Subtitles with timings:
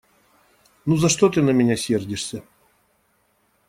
[0.85, 2.43] Ну за что ты на меня сердишься?